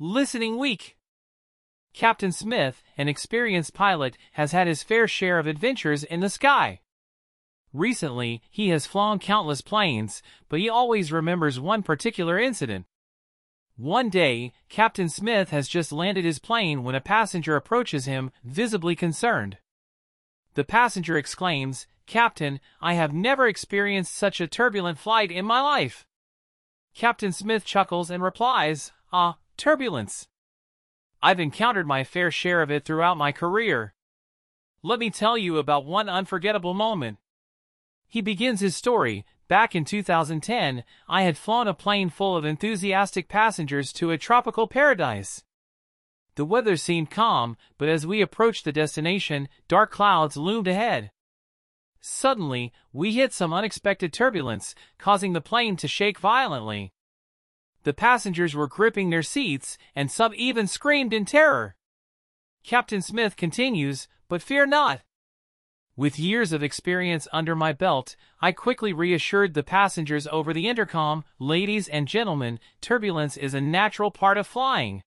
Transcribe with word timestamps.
Listening 0.00 0.58
week. 0.58 0.96
Captain 1.92 2.32
Smith, 2.32 2.82
an 2.98 3.08
experienced 3.08 3.74
pilot, 3.74 4.18
has 4.32 4.50
had 4.50 4.66
his 4.66 4.82
fair 4.82 5.06
share 5.06 5.38
of 5.38 5.46
adventures 5.46 6.02
in 6.02 6.18
the 6.18 6.28
sky. 6.28 6.80
Recently, 7.72 8.42
he 8.50 8.70
has 8.70 8.86
flown 8.86 9.20
countless 9.20 9.60
planes, 9.60 10.20
but 10.48 10.58
he 10.58 10.68
always 10.68 11.12
remembers 11.12 11.60
one 11.60 11.84
particular 11.84 12.40
incident. 12.40 12.86
One 13.76 14.10
day, 14.10 14.52
Captain 14.68 15.08
Smith 15.08 15.50
has 15.50 15.68
just 15.68 15.92
landed 15.92 16.24
his 16.24 16.40
plane 16.40 16.82
when 16.82 16.96
a 16.96 17.00
passenger 17.00 17.54
approaches 17.54 18.04
him, 18.04 18.32
visibly 18.42 18.96
concerned. 18.96 19.58
The 20.54 20.64
passenger 20.64 21.16
exclaims, 21.16 21.86
Captain, 22.06 22.58
I 22.80 22.94
have 22.94 23.12
never 23.12 23.46
experienced 23.46 24.12
such 24.16 24.40
a 24.40 24.48
turbulent 24.48 24.98
flight 24.98 25.30
in 25.30 25.44
my 25.44 25.60
life. 25.60 26.04
Captain 26.96 27.30
Smith 27.30 27.64
chuckles 27.64 28.10
and 28.10 28.24
replies, 28.24 28.90
Ah, 29.12 29.36
turbulence. 29.56 30.28
I've 31.22 31.40
encountered 31.40 31.86
my 31.86 32.04
fair 32.04 32.30
share 32.30 32.62
of 32.62 32.70
it 32.70 32.84
throughout 32.84 33.16
my 33.16 33.32
career. 33.32 33.94
Let 34.82 34.98
me 34.98 35.10
tell 35.10 35.38
you 35.38 35.58
about 35.58 35.86
one 35.86 36.08
unforgettable 36.08 36.74
moment. 36.74 37.18
He 38.06 38.20
begins 38.20 38.60
his 38.60 38.76
story, 38.76 39.24
back 39.48 39.74
in 39.74 39.84
2010, 39.84 40.84
I 41.08 41.22
had 41.22 41.36
flown 41.36 41.68
a 41.68 41.74
plane 41.74 42.10
full 42.10 42.36
of 42.36 42.44
enthusiastic 42.44 43.28
passengers 43.28 43.92
to 43.94 44.10
a 44.10 44.18
tropical 44.18 44.66
paradise. 44.66 45.42
The 46.36 46.44
weather 46.44 46.76
seemed 46.76 47.10
calm, 47.10 47.56
but 47.78 47.88
as 47.88 48.06
we 48.06 48.20
approached 48.20 48.64
the 48.64 48.72
destination, 48.72 49.48
dark 49.68 49.90
clouds 49.90 50.36
loomed 50.36 50.68
ahead. 50.68 51.10
Suddenly, 52.00 52.72
we 52.92 53.14
hit 53.14 53.32
some 53.32 53.52
unexpected 53.52 54.12
turbulence, 54.12 54.74
causing 54.98 55.32
the 55.32 55.40
plane 55.40 55.76
to 55.76 55.88
shake 55.88 56.18
violently. 56.18 56.92
The 57.84 57.92
passengers 57.94 58.54
were 58.54 58.66
gripping 58.66 59.10
their 59.10 59.22
seats, 59.22 59.78
and 59.94 60.10
some 60.10 60.32
even 60.36 60.66
screamed 60.66 61.12
in 61.12 61.24
terror. 61.24 61.76
Captain 62.64 63.02
Smith 63.02 63.36
continues, 63.36 64.08
but 64.28 64.42
fear 64.42 64.66
not. 64.66 65.02
With 65.96 66.18
years 66.18 66.52
of 66.52 66.62
experience 66.62 67.28
under 67.30 67.54
my 67.54 67.72
belt, 67.72 68.16
I 68.40 68.52
quickly 68.52 68.92
reassured 68.92 69.54
the 69.54 69.62
passengers 69.62 70.26
over 70.26 70.52
the 70.52 70.66
intercom, 70.66 71.24
ladies 71.38 71.86
and 71.86 72.08
gentlemen, 72.08 72.58
turbulence 72.80 73.36
is 73.36 73.54
a 73.54 73.60
natural 73.60 74.10
part 74.10 74.38
of 74.38 74.46
flying. 74.46 75.02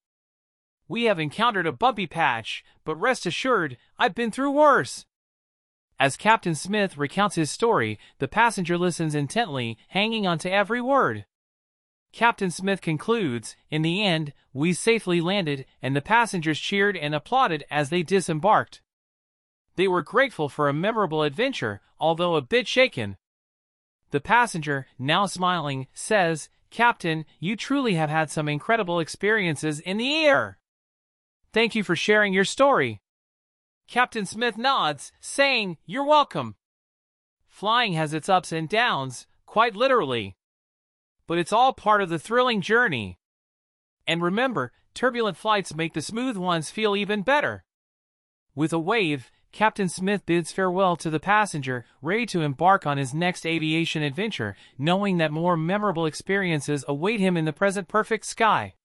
We 0.87 1.03
have 1.05 1.19
encountered 1.19 1.67
a 1.67 1.73
bumpy 1.73 2.07
patch, 2.07 2.63
but 2.85 2.95
rest 2.95 3.25
assured, 3.25 3.77
I've 3.97 4.15
been 4.15 4.31
through 4.31 4.51
worse. 4.51 5.05
As 5.99 6.15
Captain 6.15 6.55
Smith 6.55 6.95
recounts 6.95 7.35
his 7.35 7.49
story, 7.49 7.99
the 8.19 8.27
passenger 8.27 8.77
listens 8.77 9.15
intently, 9.15 9.77
hanging 9.89 10.27
on 10.27 10.37
to 10.39 10.51
every 10.51 10.79
word. 10.79 11.25
Captain 12.17 12.49
Smith 12.49 12.81
concludes, 12.81 13.55
in 13.69 13.83
the 13.83 14.03
end, 14.03 14.33
we 14.51 14.73
safely 14.73 15.21
landed, 15.21 15.67
and 15.83 15.95
the 15.95 16.01
passengers 16.01 16.59
cheered 16.59 16.97
and 16.97 17.13
applauded 17.13 17.63
as 17.69 17.91
they 17.91 18.01
disembarked. 18.01 18.81
They 19.75 19.87
were 19.87 20.01
grateful 20.01 20.49
for 20.49 20.67
a 20.67 20.73
memorable 20.73 21.21
adventure, 21.21 21.79
although 21.99 22.33
a 22.33 22.41
bit 22.41 22.67
shaken. 22.67 23.17
The 24.09 24.19
passenger, 24.19 24.87
now 24.97 25.27
smiling, 25.27 25.85
says, 25.93 26.49
Captain, 26.71 27.23
you 27.39 27.55
truly 27.55 27.93
have 27.93 28.09
had 28.09 28.31
some 28.31 28.49
incredible 28.49 28.99
experiences 28.99 29.79
in 29.79 29.97
the 29.97 30.25
air. 30.25 30.57
Thank 31.53 31.75
you 31.75 31.83
for 31.83 31.95
sharing 31.95 32.33
your 32.33 32.45
story. 32.45 32.99
Captain 33.87 34.25
Smith 34.25 34.57
nods, 34.57 35.11
saying, 35.19 35.77
You're 35.85 36.03
welcome. 36.03 36.55
Flying 37.47 37.93
has 37.93 38.11
its 38.15 38.27
ups 38.27 38.51
and 38.51 38.67
downs, 38.67 39.27
quite 39.45 39.75
literally. 39.75 40.36
But 41.27 41.37
it's 41.37 41.53
all 41.53 41.73
part 41.73 42.01
of 42.01 42.09
the 42.09 42.19
thrilling 42.19 42.61
journey. 42.61 43.19
And 44.07 44.23
remember, 44.23 44.71
turbulent 44.93 45.37
flights 45.37 45.75
make 45.75 45.93
the 45.93 46.01
smooth 46.01 46.37
ones 46.37 46.71
feel 46.71 46.95
even 46.95 47.21
better. 47.21 47.65
With 48.55 48.71
a 48.73 48.79
wave, 48.79 49.29
Captain 49.51 49.89
Smith 49.89 50.25
bids 50.25 50.51
farewell 50.51 50.95
to 50.95 51.09
the 51.09 51.19
passenger, 51.19 51.85
ready 52.01 52.25
to 52.27 52.41
embark 52.41 52.85
on 52.85 52.97
his 52.97 53.13
next 53.13 53.45
aviation 53.45 54.03
adventure, 54.03 54.55
knowing 54.77 55.17
that 55.17 55.31
more 55.31 55.57
memorable 55.57 56.05
experiences 56.05 56.85
await 56.87 57.19
him 57.19 57.35
in 57.35 57.45
the 57.45 57.53
present 57.53 57.87
perfect 57.87 58.25
sky. 58.25 58.75